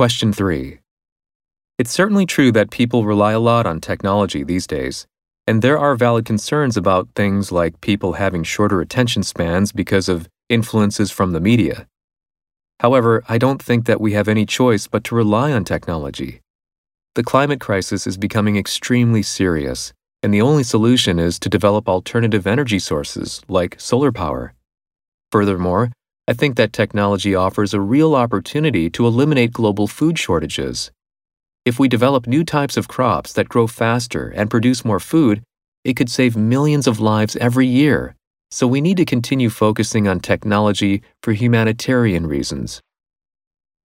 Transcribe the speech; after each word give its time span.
Question 0.00 0.32
3. 0.32 0.78
It's 1.78 1.90
certainly 1.90 2.24
true 2.24 2.50
that 2.52 2.70
people 2.70 3.04
rely 3.04 3.32
a 3.32 3.38
lot 3.38 3.66
on 3.66 3.82
technology 3.82 4.42
these 4.42 4.66
days, 4.66 5.06
and 5.46 5.60
there 5.60 5.78
are 5.78 5.94
valid 5.94 6.24
concerns 6.24 6.78
about 6.78 7.10
things 7.14 7.52
like 7.52 7.82
people 7.82 8.14
having 8.14 8.42
shorter 8.42 8.80
attention 8.80 9.22
spans 9.22 9.72
because 9.72 10.08
of 10.08 10.26
influences 10.48 11.10
from 11.10 11.32
the 11.32 11.38
media. 11.38 11.86
However, 12.80 13.22
I 13.28 13.36
don't 13.36 13.62
think 13.62 13.84
that 13.84 14.00
we 14.00 14.14
have 14.14 14.26
any 14.26 14.46
choice 14.46 14.86
but 14.86 15.04
to 15.04 15.14
rely 15.14 15.52
on 15.52 15.64
technology. 15.64 16.40
The 17.14 17.22
climate 17.22 17.60
crisis 17.60 18.06
is 18.06 18.16
becoming 18.16 18.56
extremely 18.56 19.22
serious, 19.22 19.92
and 20.22 20.32
the 20.32 20.40
only 20.40 20.62
solution 20.62 21.18
is 21.18 21.38
to 21.40 21.50
develop 21.50 21.90
alternative 21.90 22.46
energy 22.46 22.78
sources 22.78 23.42
like 23.48 23.78
solar 23.78 24.12
power. 24.12 24.54
Furthermore, 25.30 25.92
I 26.30 26.32
think 26.32 26.54
that 26.54 26.72
technology 26.72 27.34
offers 27.34 27.74
a 27.74 27.80
real 27.80 28.14
opportunity 28.14 28.88
to 28.90 29.04
eliminate 29.04 29.52
global 29.52 29.88
food 29.88 30.16
shortages. 30.16 30.92
If 31.64 31.80
we 31.80 31.88
develop 31.88 32.28
new 32.28 32.44
types 32.44 32.76
of 32.76 32.86
crops 32.86 33.32
that 33.32 33.48
grow 33.48 33.66
faster 33.66 34.28
and 34.28 34.48
produce 34.48 34.84
more 34.84 35.00
food, 35.00 35.42
it 35.82 35.94
could 35.94 36.08
save 36.08 36.36
millions 36.36 36.86
of 36.86 37.00
lives 37.00 37.34
every 37.38 37.66
year. 37.66 38.14
So 38.52 38.68
we 38.68 38.80
need 38.80 38.96
to 38.98 39.04
continue 39.04 39.50
focusing 39.50 40.06
on 40.06 40.20
technology 40.20 41.02
for 41.20 41.32
humanitarian 41.32 42.28
reasons. 42.28 42.80